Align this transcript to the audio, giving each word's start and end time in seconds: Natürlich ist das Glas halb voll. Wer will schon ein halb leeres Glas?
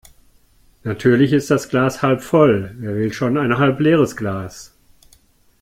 Natürlich 0.83 1.31
ist 1.31 1.51
das 1.51 1.69
Glas 1.69 2.01
halb 2.01 2.23
voll. 2.23 2.73
Wer 2.79 2.95
will 2.95 3.13
schon 3.13 3.37
ein 3.37 3.59
halb 3.59 3.79
leeres 3.79 4.15
Glas? 4.15 4.75